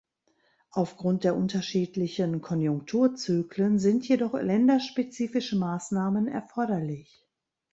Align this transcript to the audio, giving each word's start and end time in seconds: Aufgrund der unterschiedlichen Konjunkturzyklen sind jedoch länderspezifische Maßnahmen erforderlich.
Aufgrund 0.71 1.23
der 1.23 1.35
unterschiedlichen 1.35 2.41
Konjunkturzyklen 2.41 3.77
sind 3.77 4.07
jedoch 4.07 4.33
länderspezifische 4.33 5.55
Maßnahmen 5.57 6.27
erforderlich. 6.27 7.23